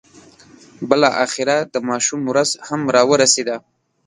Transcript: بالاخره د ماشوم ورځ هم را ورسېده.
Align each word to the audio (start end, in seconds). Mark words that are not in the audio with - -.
بالاخره 0.89 1.55
د 1.73 1.75
ماشوم 1.89 2.21
ورځ 2.31 2.49
هم 2.67 2.81
را 2.95 3.01
ورسېده. 3.11 3.55